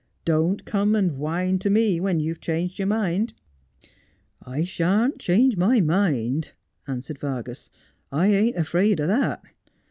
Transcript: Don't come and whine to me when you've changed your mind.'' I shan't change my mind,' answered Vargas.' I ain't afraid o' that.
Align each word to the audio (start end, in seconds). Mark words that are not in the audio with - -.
Don't 0.25 0.65
come 0.65 0.95
and 0.95 1.19
whine 1.19 1.59
to 1.59 1.69
me 1.69 1.99
when 1.99 2.19
you've 2.19 2.41
changed 2.41 2.79
your 2.79 2.87
mind.'' 2.87 3.35
I 4.57 4.63
shan't 4.63 5.19
change 5.19 5.57
my 5.57 5.79
mind,' 5.79 6.53
answered 6.87 7.19
Vargas.' 7.19 7.69
I 8.11 8.33
ain't 8.33 8.57
afraid 8.57 8.99
o' 8.99 9.05
that. 9.05 9.43